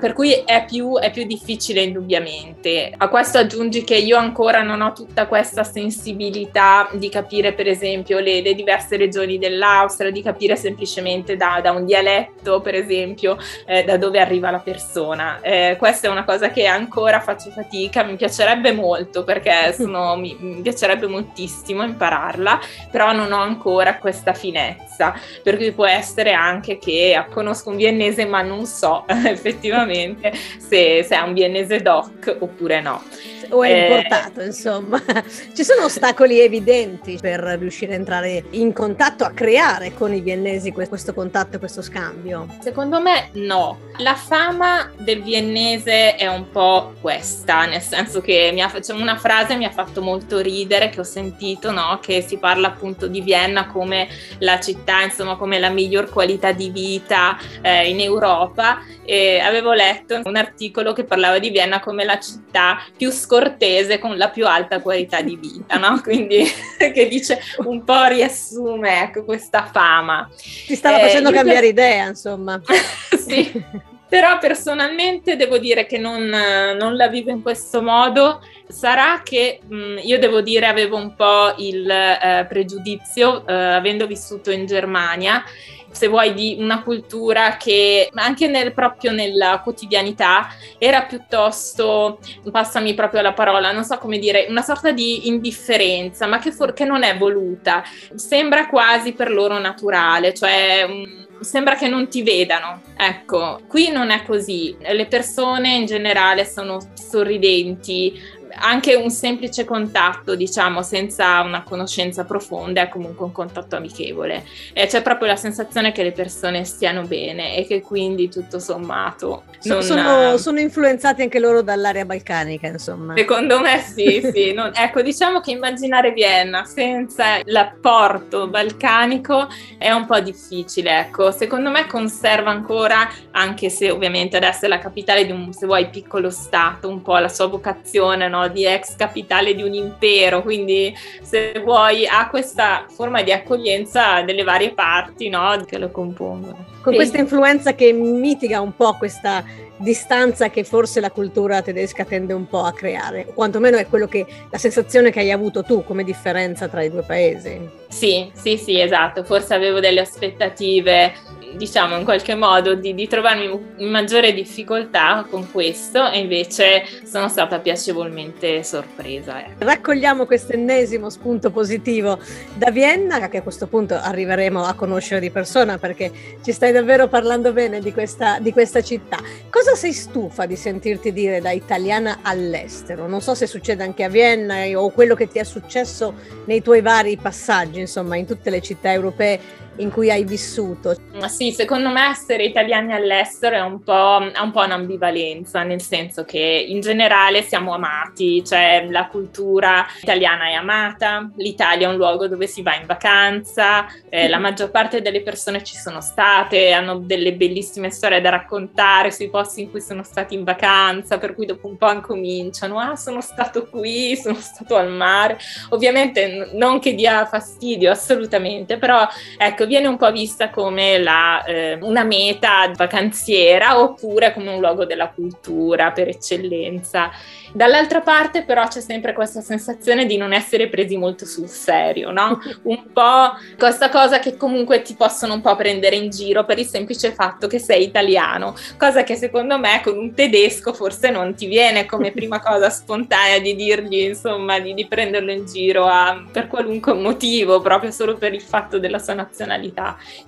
Per 0.00 0.12
cui 0.12 0.32
è 0.44 0.64
più, 0.68 0.98
è 0.98 1.12
più 1.12 1.24
difficile 1.24 1.82
indubbiamente. 1.82 2.92
A 2.96 3.08
questo 3.08 3.38
aggiungi 3.38 3.84
che 3.84 3.96
io 3.96 4.16
ancora 4.16 4.38
ancora 4.40 4.62
non 4.62 4.80
ho 4.80 4.94
tutta 4.94 5.26
questa 5.26 5.64
sensibilità 5.64 6.88
di 6.92 7.10
capire 7.10 7.52
per 7.52 7.68
esempio 7.68 8.20
le, 8.20 8.40
le 8.40 8.54
diverse 8.54 8.96
regioni 8.96 9.36
dell'Austria, 9.38 10.10
di 10.10 10.22
capire 10.22 10.56
semplicemente 10.56 11.36
da, 11.36 11.60
da 11.62 11.72
un 11.72 11.84
dialetto 11.84 12.62
per 12.62 12.74
esempio 12.74 13.36
eh, 13.66 13.84
da 13.84 13.98
dove 13.98 14.18
arriva 14.18 14.50
la 14.50 14.60
persona. 14.60 15.40
Eh, 15.42 15.76
questa 15.78 16.08
è 16.08 16.10
una 16.10 16.24
cosa 16.24 16.48
che 16.48 16.64
ancora 16.64 17.20
faccio 17.20 17.50
fatica, 17.50 18.02
mi 18.02 18.16
piacerebbe 18.16 18.72
molto 18.72 19.24
perché 19.24 19.74
sono, 19.76 20.16
mi, 20.16 20.34
mi 20.40 20.62
piacerebbe 20.62 21.06
moltissimo 21.06 21.82
impararla, 21.82 22.60
però 22.90 23.12
non 23.12 23.32
ho 23.32 23.42
ancora 23.42 23.98
questa 23.98 24.32
finezza, 24.32 25.12
per 25.42 25.58
cui 25.58 25.72
può 25.72 25.84
essere 25.84 26.32
anche 26.32 26.78
che 26.78 27.22
conosco 27.30 27.68
un 27.68 27.76
viennese 27.76 28.24
ma 28.24 28.40
non 28.40 28.64
so 28.64 29.04
effettivamente 29.26 30.32
se, 30.32 31.04
se 31.06 31.14
è 31.14 31.20
un 31.20 31.34
viennese 31.34 31.82
doc 31.82 32.36
oppure 32.38 32.80
no 32.80 33.02
o 33.50 33.62
è 33.62 33.70
eh, 33.70 33.82
importato, 33.82 34.40
insomma. 34.42 35.02
Ci 35.54 35.64
sono 35.64 35.84
ostacoli 35.84 36.40
evidenti 36.40 37.18
per 37.20 37.40
riuscire 37.58 37.92
a 37.92 37.96
entrare 37.96 38.44
in 38.50 38.72
contatto, 38.72 39.24
a 39.24 39.30
creare 39.30 39.94
con 39.94 40.14
i 40.14 40.20
viennesi 40.20 40.72
questo 40.72 41.12
contatto 41.14 41.56
e 41.56 41.58
questo 41.58 41.82
scambio? 41.82 42.46
Secondo 42.60 43.00
me 43.00 43.30
no. 43.34 43.88
La 43.98 44.14
fama 44.14 44.90
del 44.96 45.22
viennese 45.22 46.14
è 46.16 46.26
un 46.26 46.50
po' 46.50 46.94
questa, 47.00 47.66
nel 47.66 47.82
senso 47.82 48.22
che 48.22 48.50
mi 48.52 48.62
ha, 48.62 48.80
cioè 48.80 48.98
una 48.98 49.18
frase 49.18 49.56
mi 49.56 49.66
ha 49.66 49.70
fatto 49.70 50.00
molto 50.00 50.38
ridere 50.38 50.88
che 50.88 51.00
ho 51.00 51.04
sentito, 51.04 51.70
no? 51.70 51.98
che 52.00 52.22
si 52.22 52.38
parla 52.38 52.68
appunto 52.68 53.08
di 53.08 53.20
Vienna 53.20 53.66
come 53.66 54.08
la 54.38 54.58
città, 54.58 55.02
insomma, 55.02 55.36
come 55.36 55.58
la 55.58 55.68
miglior 55.68 56.08
qualità 56.08 56.52
di 56.52 56.70
vita 56.70 57.36
eh, 57.60 57.90
in 57.90 58.00
Europa 58.00 58.78
e 59.04 59.38
avevo 59.38 59.72
letto 59.72 60.20
un 60.24 60.36
articolo 60.36 60.94
che 60.94 61.04
parlava 61.04 61.38
di 61.38 61.50
Vienna 61.50 61.80
come 61.80 62.04
la 62.04 62.18
città 62.18 62.82
più 62.96 63.10
scorretta 63.10 63.39
cortese 63.40 63.98
con 63.98 64.18
la 64.18 64.28
più 64.28 64.46
alta 64.46 64.80
qualità 64.80 65.22
di 65.22 65.36
vita, 65.36 65.76
no? 65.78 66.00
Quindi 66.04 66.44
che 66.76 67.08
dice 67.08 67.40
un 67.64 67.82
po' 67.84 68.04
riassume 68.04 69.02
ecco, 69.02 69.24
questa 69.24 69.68
fama. 69.72 70.28
Ti 70.66 70.74
stava 70.74 70.98
eh, 70.98 71.02
facendo 71.02 71.30
cambiare 71.30 71.60
per... 71.60 71.70
idea, 71.70 72.06
insomma. 72.08 72.60
sì. 73.16 73.88
Però 74.10 74.38
personalmente 74.38 75.36
devo 75.36 75.58
dire 75.58 75.86
che 75.86 75.96
non, 75.96 76.24
non, 76.24 76.96
la 76.96 77.06
vivo 77.06 77.30
in 77.30 77.42
questo 77.42 77.80
modo. 77.80 78.40
Sarà 78.66 79.20
che 79.22 79.60
mh, 79.64 80.00
io 80.02 80.18
devo 80.18 80.40
dire 80.40 80.66
avevo 80.66 80.96
un 80.96 81.14
po' 81.14 81.54
il 81.58 81.88
eh, 81.88 82.44
pregiudizio, 82.48 83.46
eh, 83.46 83.52
avendo 83.52 84.08
vissuto 84.08 84.50
in 84.50 84.66
Germania, 84.66 85.44
se 85.90 86.06
vuoi, 86.08 86.34
di 86.34 86.56
una 86.58 86.82
cultura 86.82 87.56
che 87.56 88.08
anche 88.14 88.46
nel, 88.46 88.72
proprio 88.72 89.12
nella 89.12 89.60
quotidianità 89.62 90.48
era 90.78 91.02
piuttosto, 91.02 92.18
passami 92.50 92.94
proprio 92.94 93.22
la 93.22 93.32
parola, 93.32 93.72
non 93.72 93.84
so 93.84 93.98
come 93.98 94.18
dire, 94.18 94.46
una 94.48 94.62
sorta 94.62 94.92
di 94.92 95.28
indifferenza, 95.28 96.26
ma 96.26 96.38
che, 96.38 96.52
for- 96.52 96.72
che 96.72 96.84
non 96.84 97.02
è 97.02 97.16
voluta. 97.16 97.82
Sembra 98.14 98.68
quasi 98.68 99.12
per 99.12 99.30
loro 99.30 99.58
naturale, 99.58 100.34
cioè... 100.34 100.86
Um, 100.88 101.28
sembra 101.40 101.74
che 101.74 101.88
non 101.88 102.08
ti 102.08 102.22
vedano. 102.22 102.82
Ecco, 102.96 103.60
qui 103.66 103.90
non 103.90 104.10
è 104.10 104.22
così. 104.24 104.76
Le 104.78 105.06
persone 105.06 105.74
in 105.74 105.86
generale 105.86 106.44
sono 106.44 106.78
sorridenti, 106.92 108.20
anche 108.54 108.94
un 108.94 109.10
semplice 109.10 109.64
contatto, 109.64 110.34
diciamo, 110.34 110.82
senza 110.82 111.40
una 111.40 111.62
conoscenza 111.62 112.24
profonda, 112.24 112.82
è 112.82 112.88
comunque 112.88 113.24
un 113.24 113.32
contatto 113.32 113.76
amichevole. 113.76 114.44
E 114.72 114.86
c'è 114.86 115.02
proprio 115.02 115.28
la 115.28 115.36
sensazione 115.36 115.92
che 115.92 116.02
le 116.02 116.12
persone 116.12 116.64
stiano 116.64 117.02
bene 117.02 117.56
e 117.56 117.66
che 117.66 117.80
quindi 117.80 118.28
tutto 118.28 118.58
sommato. 118.58 119.44
Non... 119.64 119.82
Sono, 119.82 120.36
sono, 120.38 120.60
influenzati 120.60 121.22
anche 121.22 121.38
loro 121.38 121.62
dall'area 121.62 122.04
balcanica, 122.04 122.66
insomma. 122.66 123.14
Secondo 123.16 123.60
me 123.60 123.78
sì, 123.80 124.20
sì. 124.32 124.52
Non... 124.52 124.70
ecco, 124.74 125.02
diciamo 125.02 125.40
che 125.40 125.50
immaginare 125.50 126.12
Vienna 126.12 126.64
senza 126.64 127.40
l'apporto 127.44 128.48
balcanico 128.48 129.48
è 129.78 129.90
un 129.90 130.06
po' 130.06 130.20
difficile. 130.20 130.98
Ecco, 131.00 131.30
secondo 131.30 131.70
me 131.70 131.86
conserva 131.86 132.50
ancora, 132.50 133.08
anche 133.32 133.68
se 133.70 133.90
ovviamente 133.90 134.36
adesso 134.36 134.64
è 134.64 134.68
la 134.68 134.78
capitale 134.78 135.26
di 135.26 135.32
un, 135.32 135.52
se 135.52 135.66
vuoi, 135.66 135.88
piccolo 135.90 136.30
stato, 136.30 136.88
un 136.88 137.02
po' 137.02 137.18
la 137.18 137.28
sua 137.28 137.46
vocazione, 137.46 138.28
no? 138.28 138.39
Di 138.48 138.64
ex 138.64 138.96
capitale 138.96 139.54
di 139.54 139.62
un 139.62 139.74
impero, 139.74 140.42
quindi 140.42 140.94
se 141.22 141.60
vuoi 141.64 142.06
ha 142.06 142.28
questa 142.28 142.86
forma 142.88 143.22
di 143.22 143.32
accoglienza 143.32 144.22
delle 144.22 144.42
varie 144.42 144.72
parti 144.72 145.28
no? 145.28 145.62
che 145.66 145.78
lo 145.78 145.90
compongono. 145.90 146.66
Con 146.82 146.94
questa 146.94 147.18
influenza 147.18 147.74
che 147.74 147.92
mitiga 147.92 148.60
un 148.60 148.74
po' 148.74 148.94
questa 148.96 149.44
distanza 149.80 150.50
che 150.50 150.62
forse 150.64 151.00
la 151.00 151.10
cultura 151.10 151.62
tedesca 151.62 152.04
tende 152.04 152.32
un 152.32 152.46
po' 152.46 152.62
a 152.62 152.72
creare, 152.72 153.26
o 153.28 153.32
quantomeno 153.32 153.78
è 153.78 153.86
quello 153.86 154.06
che 154.06 154.26
la 154.50 154.58
sensazione 154.58 155.10
che 155.10 155.20
hai 155.20 155.30
avuto 155.30 155.62
tu 155.62 155.84
come 155.84 156.04
differenza 156.04 156.68
tra 156.68 156.82
i 156.82 156.90
due 156.90 157.02
paesi. 157.02 157.68
Sì, 157.88 158.30
sì, 158.34 158.56
sì, 158.56 158.80
esatto, 158.80 159.24
forse 159.24 159.54
avevo 159.54 159.80
delle 159.80 160.00
aspettative 160.00 161.12
diciamo 161.56 161.96
in 161.96 162.04
qualche 162.04 162.34
modo 162.34 162.74
di, 162.74 162.94
di, 162.94 163.08
trovarmi 163.08 163.74
in 163.76 163.88
maggiore 163.88 164.32
difficoltà 164.32 165.26
con 165.28 165.50
questo 165.50 166.10
e 166.10 166.18
invece 166.20 166.84
sono 167.04 167.28
stata 167.28 167.58
piacevolmente 167.58 168.62
sorpresa. 168.62 169.44
Eh. 169.44 169.54
Raccogliamo 169.58 170.26
questo 170.26 170.52
ennesimo 170.52 171.10
spunto 171.10 171.50
positivo 171.50 172.18
da 172.54 172.70
Vienna, 172.70 173.28
che 173.28 173.38
a 173.38 173.42
questo 173.42 173.66
punto 173.66 173.94
arriveremo 173.94 174.64
a 174.64 174.74
conoscere 174.74 175.20
di 175.20 175.30
persona 175.30 175.78
perché 175.78 176.10
ci 176.42 176.52
stai 176.52 176.72
davvero 176.72 177.08
parlando 177.08 177.52
bene 177.52 177.80
di 177.80 177.92
questa, 177.92 178.38
di 178.38 178.52
questa 178.52 178.82
città. 178.82 179.18
Cosa 179.48 179.74
sei 179.74 179.92
stufa 179.92 180.46
di 180.46 180.56
sentirti 180.56 181.12
dire 181.12 181.40
da 181.40 181.50
italiana 181.50 182.20
all'estero? 182.22 183.06
Non 183.06 183.20
so 183.20 183.34
se 183.34 183.46
succede 183.46 183.82
anche 183.82 184.04
a 184.04 184.08
Vienna 184.08 184.66
o 184.74 184.90
quello 184.90 185.14
che 185.14 185.28
ti 185.28 185.38
è 185.38 185.44
successo 185.44 186.14
nei 186.46 186.62
tuoi 186.62 186.80
vari 186.80 187.16
passaggi, 187.16 187.80
insomma, 187.80 188.16
in 188.16 188.26
tutte 188.26 188.50
le 188.50 188.60
città 188.60 188.92
europee 188.92 189.68
in 189.80 189.90
cui 189.90 190.10
hai 190.10 190.24
vissuto. 190.24 190.94
Sì, 191.26 191.52
secondo 191.52 191.90
me 191.90 192.08
essere 192.08 192.44
italiani 192.44 192.92
all'estero 192.92 193.56
è 193.56 193.60
un 193.60 193.82
po', 193.82 193.92
ha 193.92 194.42
un 194.42 194.50
po' 194.52 194.62
un'ambivalenza, 194.62 195.62
nel 195.62 195.80
senso 195.80 196.24
che 196.24 196.38
in 196.68 196.80
generale 196.80 197.42
siamo 197.42 197.74
amati, 197.74 198.44
cioè 198.44 198.86
la 198.88 199.06
cultura 199.08 199.86
italiana 200.00 200.48
è 200.48 200.52
amata, 200.52 201.30
l'Italia 201.36 201.88
è 201.88 201.90
un 201.90 201.96
luogo 201.96 202.28
dove 202.28 202.46
si 202.46 202.62
va 202.62 202.76
in 202.76 202.86
vacanza, 202.86 203.86
eh, 204.08 204.28
la 204.28 204.38
maggior 204.38 204.70
parte 204.70 205.02
delle 205.02 205.22
persone 205.22 205.62
ci 205.62 205.76
sono 205.76 206.00
state, 206.00 206.72
hanno 206.72 206.98
delle 206.98 207.32
bellissime 207.34 207.90
storie 207.90 208.20
da 208.20 208.30
raccontare 208.30 209.10
sui 209.10 209.30
posti 209.30 209.62
in 209.62 209.70
cui 209.70 209.80
sono 209.80 210.02
stati 210.02 210.34
in 210.34 210.44
vacanza, 210.44 211.18
per 211.18 211.34
cui 211.34 211.46
dopo 211.46 211.66
un 211.66 211.76
po' 211.76 211.90
incominciano, 211.90 212.78
ah 212.78 212.96
sono 212.96 213.20
stato 213.20 213.66
qui, 213.66 214.16
sono 214.16 214.36
stato 214.36 214.76
al 214.76 214.90
mare, 214.90 215.38
ovviamente 215.70 216.50
non 216.52 216.78
che 216.78 216.94
dia 216.94 217.26
fastidio 217.26 217.90
assolutamente, 217.90 218.78
però 218.78 219.06
ecco 219.38 219.66
viene 219.70 219.86
un 219.86 219.96
po' 219.96 220.10
vista 220.10 220.50
come 220.50 220.98
la, 220.98 221.44
eh, 221.44 221.78
una 221.82 222.02
meta 222.02 222.68
vacanziera 222.74 223.80
oppure 223.80 224.32
come 224.32 224.50
un 224.50 224.58
luogo 224.58 224.84
della 224.84 225.10
cultura 225.10 225.92
per 225.92 226.08
eccellenza. 226.08 227.12
Dall'altra 227.52 228.00
parte 228.00 228.42
però 228.42 228.66
c'è 228.66 228.80
sempre 228.80 229.12
questa 229.12 229.40
sensazione 229.40 230.06
di 230.06 230.16
non 230.16 230.32
essere 230.32 230.68
presi 230.68 230.96
molto 230.96 231.24
sul 231.24 231.48
serio, 231.48 232.10
no? 232.10 232.40
Un 232.62 232.92
po' 232.92 233.32
questa 233.56 233.88
cosa 233.88 234.18
che 234.18 234.36
comunque 234.36 234.82
ti 234.82 234.94
possono 234.94 235.34
un 235.34 235.40
po' 235.40 235.54
prendere 235.56 235.96
in 235.96 236.10
giro 236.10 236.44
per 236.44 236.58
il 236.58 236.66
semplice 236.66 237.12
fatto 237.12 237.46
che 237.46 237.58
sei 237.58 237.84
italiano, 237.84 238.54
cosa 238.76 239.02
che 239.02 239.16
secondo 239.16 239.58
me 239.58 239.80
con 239.82 239.96
un 239.96 240.14
tedesco 240.14 240.72
forse 240.72 241.10
non 241.10 241.34
ti 241.34 241.46
viene 241.46 241.86
come 241.86 242.10
prima 242.12 242.40
cosa 242.40 242.70
spontanea 242.70 243.38
di 243.38 243.54
dirgli, 243.54 244.00
insomma, 244.00 244.58
di, 244.58 244.74
di 244.74 244.86
prenderlo 244.86 245.30
in 245.30 245.46
giro 245.46 245.86
a, 245.86 246.24
per 246.30 246.48
qualunque 246.48 246.92
motivo, 246.92 247.60
proprio 247.60 247.90
solo 247.90 248.16
per 248.16 248.34
il 248.34 248.42
fatto 248.42 248.78
della 248.78 248.98
sua 248.98 249.14
nazionalità. 249.14 249.59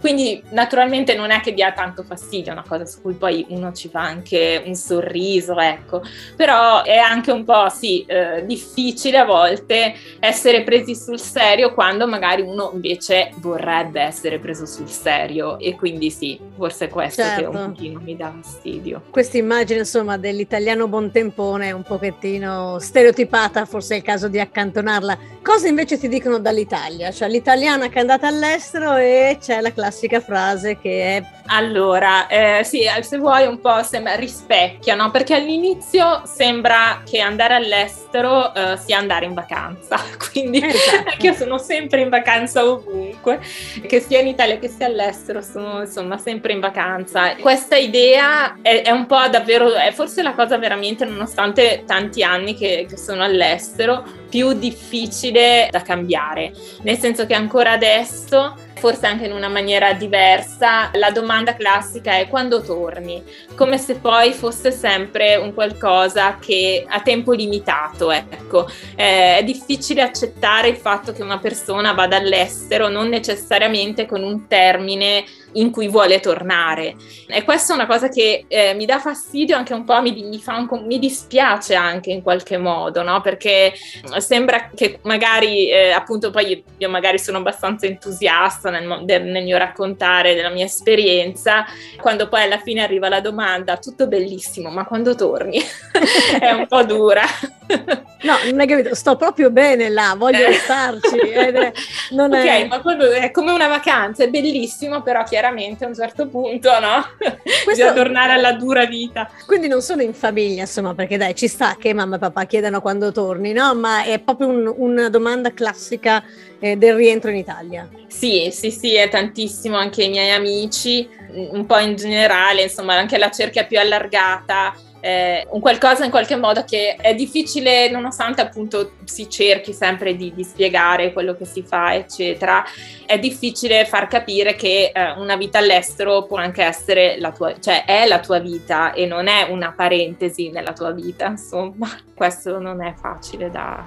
Quindi 0.00 0.42
naturalmente 0.50 1.14
non 1.14 1.30
è 1.30 1.40
che 1.40 1.54
dia 1.54 1.72
tanto 1.72 2.02
fastidio, 2.02 2.52
una 2.52 2.64
cosa 2.66 2.84
su 2.84 3.00
cui 3.00 3.14
poi 3.14 3.46
uno 3.48 3.72
ci 3.72 3.88
fa 3.88 4.00
anche 4.00 4.62
un 4.64 4.74
sorriso, 4.74 5.58
ecco, 5.58 6.02
però 6.36 6.82
è 6.82 6.96
anche 6.96 7.30
un 7.30 7.44
po' 7.44 7.68
sì, 7.68 8.04
eh, 8.06 8.44
difficile 8.46 9.18
a 9.18 9.24
volte 9.24 9.94
essere 10.20 10.62
presi 10.62 10.94
sul 10.94 11.20
serio 11.20 11.72
quando 11.74 12.06
magari 12.06 12.42
uno 12.42 12.70
invece 12.74 13.32
vorrebbe 13.36 14.00
essere 14.00 14.38
preso 14.38 14.66
sul 14.66 14.88
serio 14.88 15.58
e 15.58 15.74
quindi 15.74 16.10
sì, 16.10 16.38
forse 16.56 16.86
è 16.86 16.88
questo 16.88 17.22
certo. 17.22 17.40
che 17.40 17.46
un 17.46 17.52
certo. 17.54 17.70
pochino 17.70 18.00
mi 18.00 18.16
dà 18.16 18.32
fastidio. 18.40 19.02
Questa 19.10 19.36
immagine 19.36 19.80
insomma 19.80 20.16
dell'italiano 20.16 20.88
buontempone 20.88 21.68
è 21.68 21.72
un 21.72 21.82
pochettino 21.82 22.78
stereotipata, 22.78 23.64
forse 23.64 23.94
è 23.94 23.96
il 23.98 24.02
caso 24.02 24.28
di 24.28 24.40
accantonarla. 24.40 25.18
Cosa 25.42 25.68
invece 25.68 25.98
ti 25.98 26.08
dicono 26.08 26.38
dall'Italia? 26.38 27.10
Cioè 27.10 27.28
l'italiana 27.28 27.88
che 27.88 27.96
è 27.96 28.00
andata 28.00 28.26
all'estero 28.26 28.96
e 28.96 29.11
c'è 29.40 29.60
la 29.60 29.72
classica 29.72 30.20
frase 30.20 30.78
che 30.78 31.16
è... 31.16 31.24
Allora, 31.46 32.28
eh, 32.28 32.62
sì, 32.64 32.82
se 33.00 33.18
vuoi 33.18 33.46
un 33.46 33.60
po' 33.60 33.82
sembra, 33.82 34.14
rispecchia, 34.14 34.94
no? 34.94 35.10
Perché 35.10 35.34
all'inizio 35.34 36.22
sembra 36.24 37.02
che 37.04 37.20
andare 37.20 37.54
all'estero 37.54 38.52
uh, 38.54 38.76
sia 38.76 38.98
andare 38.98 39.26
in 39.26 39.34
vacanza, 39.34 39.98
quindi 40.30 40.64
esatto. 40.64 41.26
io 41.26 41.34
sono 41.34 41.58
sempre 41.58 42.00
in 42.02 42.08
vacanza 42.08 42.64
ovunque, 42.64 43.40
che 43.86 44.00
sia 44.00 44.20
in 44.20 44.28
Italia 44.28 44.58
che 44.58 44.68
sia 44.68 44.86
all'estero, 44.86 45.42
sono 45.42 45.80
insomma 45.80 46.16
sempre 46.16 46.52
in 46.52 46.60
vacanza. 46.60 47.34
Questa 47.36 47.76
idea 47.76 48.56
è, 48.62 48.82
è 48.82 48.90
un 48.90 49.06
po' 49.06 49.26
davvero, 49.28 49.74
è 49.74 49.90
forse 49.92 50.22
la 50.22 50.34
cosa 50.34 50.58
veramente, 50.58 51.04
nonostante 51.04 51.82
tanti 51.86 52.22
anni 52.22 52.54
che, 52.54 52.86
che 52.88 52.96
sono 52.96 53.24
all'estero, 53.24 54.04
più 54.32 54.54
difficile 54.54 55.68
da 55.70 55.82
cambiare, 55.82 56.52
nel 56.82 56.96
senso 56.96 57.26
che 57.26 57.34
ancora 57.34 57.72
adesso 57.72 58.54
forse 58.82 59.06
anche 59.06 59.26
in 59.26 59.32
una 59.32 59.46
maniera 59.46 59.92
diversa, 59.92 60.90
la 60.94 61.12
domanda 61.12 61.54
classica 61.54 62.16
è 62.16 62.26
quando 62.26 62.62
torni, 62.62 63.22
come 63.54 63.78
se 63.78 63.94
poi 63.94 64.32
fosse 64.32 64.72
sempre 64.72 65.36
un 65.36 65.54
qualcosa 65.54 66.38
che 66.40 66.84
a 66.88 67.00
tempo 67.00 67.30
limitato, 67.30 68.10
ecco. 68.10 68.68
Eh, 68.96 69.36
è 69.38 69.44
difficile 69.44 70.02
accettare 70.02 70.66
il 70.66 70.76
fatto 70.78 71.12
che 71.12 71.22
una 71.22 71.38
persona 71.38 71.92
vada 71.92 72.16
all'estero 72.16 72.88
non 72.88 73.08
necessariamente 73.08 74.04
con 74.04 74.24
un 74.24 74.48
termine 74.48 75.24
in 75.52 75.70
cui 75.70 75.88
vuole 75.88 76.20
tornare. 76.20 76.96
E 77.28 77.44
questa 77.44 77.72
è 77.72 77.76
una 77.76 77.86
cosa 77.86 78.08
che 78.08 78.44
eh, 78.48 78.74
mi 78.74 78.84
dà 78.84 78.98
fastidio 78.98 79.56
anche 79.56 79.74
un 79.74 79.84
po', 79.84 80.00
mi, 80.00 80.12
mi, 80.12 80.42
un, 80.44 80.86
mi, 80.86 80.98
dispiace 80.98 81.74
anche 81.74 82.10
in 82.10 82.22
qualche 82.22 82.58
modo, 82.58 83.02
no? 83.02 83.20
Perché 83.20 83.72
sembra 84.18 84.70
che 84.74 84.98
magari, 85.02 85.70
eh, 85.70 85.90
appunto, 85.90 86.30
poi 86.30 86.62
io 86.76 86.88
magari 86.88 87.18
sono 87.18 87.38
abbastanza 87.38 87.86
entusiasta 87.86 88.70
nel, 88.78 89.22
nel, 89.24 89.44
mio 89.44 89.56
raccontare 89.56 90.34
della 90.34 90.50
mia 90.50 90.64
esperienza, 90.64 91.64
quando 92.00 92.28
poi 92.28 92.42
alla 92.42 92.58
fine 92.58 92.82
arriva 92.82 93.08
la 93.08 93.20
domanda, 93.20 93.76
tutto 93.76 94.08
bellissimo, 94.08 94.70
ma 94.70 94.84
quando 94.84 95.14
torni? 95.14 95.60
è 96.40 96.50
un 96.50 96.66
po' 96.66 96.82
dura. 96.84 97.22
No, 98.22 98.34
non 98.44 98.60
hai 98.60 98.68
capito, 98.68 98.94
sto 98.94 99.16
proprio 99.16 99.50
bene 99.50 99.88
là, 99.88 100.14
voglio 100.16 100.46
eh. 100.46 100.52
starci. 100.52 101.18
È, 101.18 101.72
ok, 102.12 102.32
è... 102.32 102.66
ma 102.68 102.80
quello 102.80 103.10
è 103.10 103.32
come 103.32 103.50
una 103.50 103.66
vacanza, 103.66 104.22
è 104.22 104.28
bellissimo, 104.28 105.02
però 105.02 105.24
chiaramente 105.24 105.84
a 105.84 105.88
un 105.88 105.94
certo 105.94 106.28
punto, 106.28 106.70
no? 106.78 107.04
Questo... 107.18 107.70
Bisogna 107.70 107.92
tornare 107.92 108.32
alla 108.34 108.52
dura 108.52 108.84
vita. 108.84 109.28
Quindi 109.44 109.66
non 109.66 109.82
sono 109.82 110.02
in 110.02 110.14
famiglia, 110.14 110.60
insomma, 110.60 110.94
perché 110.94 111.16
dai, 111.16 111.34
ci 111.34 111.48
sta 111.48 111.76
che 111.76 111.92
mamma 111.92 112.14
e 112.16 112.18
papà 112.20 112.44
chiedano 112.44 112.80
quando 112.80 113.10
torni, 113.10 113.52
no? 113.52 113.74
Ma 113.74 114.04
è 114.04 114.20
proprio 114.20 114.46
un, 114.46 114.72
una 114.76 115.08
domanda 115.08 115.52
classica 115.52 116.22
eh, 116.60 116.76
del 116.76 116.94
rientro 116.94 117.30
in 117.30 117.36
Italia. 117.36 117.88
Sì, 118.06 118.50
sì, 118.52 118.70
sì, 118.70 118.94
è 118.94 119.08
tantissimo 119.08 119.76
anche 119.76 120.04
i 120.04 120.10
miei 120.10 120.30
amici, 120.30 121.08
un 121.50 121.66
po' 121.66 121.78
in 121.78 121.96
generale, 121.96 122.62
insomma, 122.62 122.94
anche 122.94 123.18
la 123.18 123.32
cerchia 123.32 123.64
più 123.64 123.80
allargata 123.80 124.72
eh, 125.02 125.48
un 125.50 125.60
qualcosa 125.60 126.04
in 126.04 126.12
qualche 126.12 126.36
modo 126.36 126.62
che 126.64 126.94
è 126.94 127.12
difficile, 127.12 127.90
nonostante 127.90 128.40
appunto 128.40 128.92
si 129.02 129.28
cerchi 129.28 129.72
sempre 129.72 130.14
di, 130.14 130.32
di 130.32 130.44
spiegare 130.44 131.12
quello 131.12 131.34
che 131.34 131.44
si 131.44 131.62
fa, 131.62 131.92
eccetera, 131.92 132.64
è 133.04 133.18
difficile 133.18 133.84
far 133.84 134.06
capire 134.06 134.54
che 134.54 134.92
eh, 134.94 135.10
una 135.16 135.34
vita 135.34 135.58
all'estero 135.58 136.24
può 136.26 136.36
anche 136.36 136.62
essere 136.62 137.18
la 137.18 137.32
tua, 137.32 137.58
cioè 137.58 137.84
è 137.84 138.06
la 138.06 138.20
tua 138.20 138.38
vita 138.38 138.92
e 138.92 139.06
non 139.06 139.26
è 139.26 139.48
una 139.50 139.72
parentesi 139.72 140.50
nella 140.50 140.72
tua 140.72 140.92
vita, 140.92 141.26
insomma, 141.26 141.90
questo 142.14 142.60
non 142.60 142.80
è 142.80 142.94
facile 142.94 143.50
da, 143.50 143.82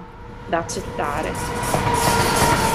da 0.46 0.58
accettare. 0.58 2.65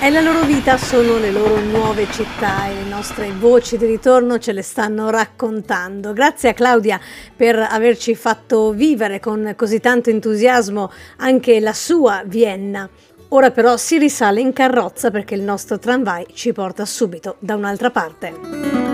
È 0.00 0.10
la 0.10 0.20
loro 0.20 0.44
vita, 0.44 0.76
sono 0.78 1.18
le 1.18 1.32
loro 1.32 1.58
nuove 1.58 2.06
città 2.12 2.68
e 2.68 2.74
le 2.74 2.88
nostre 2.88 3.32
voci 3.32 3.76
di 3.76 3.84
ritorno 3.84 4.38
ce 4.38 4.52
le 4.52 4.62
stanno 4.62 5.10
raccontando. 5.10 6.12
Grazie 6.12 6.50
a 6.50 6.54
Claudia 6.54 7.00
per 7.34 7.58
averci 7.58 8.14
fatto 8.14 8.70
vivere 8.70 9.18
con 9.18 9.54
così 9.56 9.80
tanto 9.80 10.10
entusiasmo 10.10 10.92
anche 11.16 11.58
la 11.58 11.72
sua 11.72 12.22
Vienna. 12.24 12.88
Ora 13.30 13.50
però 13.50 13.76
si 13.76 13.98
risale 13.98 14.40
in 14.40 14.52
carrozza 14.52 15.10
perché 15.10 15.34
il 15.34 15.42
nostro 15.42 15.80
tramvai 15.80 16.28
ci 16.32 16.52
porta 16.52 16.86
subito 16.86 17.34
da 17.40 17.56
un'altra 17.56 17.90
parte. 17.90 18.87